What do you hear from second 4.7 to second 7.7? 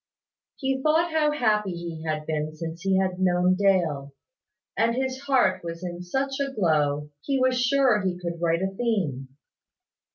and his heart was in such a glow, he was